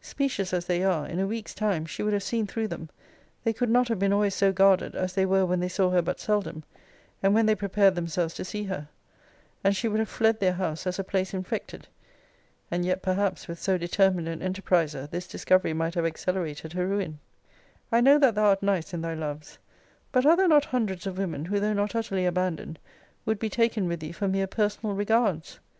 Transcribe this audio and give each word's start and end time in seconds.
Specious 0.00 0.52
as 0.52 0.66
they 0.66 0.82
are, 0.82 1.06
in 1.06 1.20
a 1.20 1.28
week's 1.28 1.54
time, 1.54 1.86
she 1.86 2.02
would 2.02 2.12
have 2.12 2.24
seen 2.24 2.44
through 2.44 2.66
them; 2.66 2.90
they 3.44 3.52
could 3.52 3.70
not 3.70 3.86
have 3.86 4.00
been 4.00 4.12
always 4.12 4.34
so 4.34 4.50
guarded, 4.52 4.96
as 4.96 5.12
they 5.12 5.24
were 5.24 5.46
when 5.46 5.60
they 5.60 5.68
saw 5.68 5.90
her 5.90 6.02
but 6.02 6.18
seldom, 6.18 6.64
and 7.22 7.34
when 7.34 7.46
they 7.46 7.54
prepared 7.54 7.94
themselves 7.94 8.34
to 8.34 8.44
see 8.44 8.64
her; 8.64 8.88
and 9.62 9.76
she 9.76 9.86
would 9.86 10.00
have 10.00 10.08
fled 10.08 10.40
their 10.40 10.54
house 10.54 10.88
as 10.88 10.98
a 10.98 11.04
place 11.04 11.32
infected. 11.32 11.86
And 12.68 12.84
yet, 12.84 13.00
perhaps, 13.00 13.46
with 13.46 13.62
so 13.62 13.78
determined 13.78 14.26
an 14.26 14.40
enterprizer, 14.42 15.06
this 15.08 15.28
discovery 15.28 15.72
might 15.72 15.94
have 15.94 16.04
accelerated 16.04 16.72
her 16.72 16.88
ruin. 16.88 17.20
I 17.92 18.00
know 18.00 18.18
that 18.18 18.34
thou 18.34 18.46
art 18.46 18.64
nice 18.64 18.92
in 18.92 19.02
thy 19.02 19.14
loves. 19.14 19.56
But 20.10 20.26
are 20.26 20.34
there 20.34 20.48
not 20.48 20.64
hundreds 20.64 21.06
of 21.06 21.16
women, 21.16 21.44
who, 21.44 21.60
though 21.60 21.74
not 21.74 21.94
utterly 21.94 22.26
abandoned, 22.26 22.80
would 23.24 23.38
be 23.38 23.48
taken 23.48 23.86
with 23.86 24.00
thee 24.00 24.10
for 24.10 24.26
mere 24.26 24.48
personal 24.48 24.96
regards! 24.96 25.60